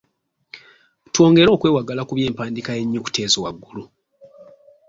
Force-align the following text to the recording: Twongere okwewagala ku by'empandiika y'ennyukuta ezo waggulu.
Twongere 1.13 1.49
okwewagala 1.55 2.01
ku 2.07 2.13
by'empandiika 2.17 2.71
y'ennyukuta 2.77 3.19
ezo 3.25 3.37
waggulu. 3.43 3.83